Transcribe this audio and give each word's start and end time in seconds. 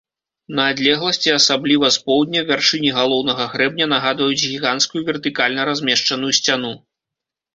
На 0.57 0.63
адлегласці, 0.75 1.29
асабліва 1.39 1.89
з 1.95 2.01
поўдня, 2.07 2.39
вяршыні 2.49 2.91
галоўнага 2.97 3.45
грэбня 3.53 3.85
нагадваюць 3.93 4.45
гіганцкую 4.53 5.01
вертыкальна 5.09 5.61
размешчаную 5.69 6.33
сцяну. 6.39 6.73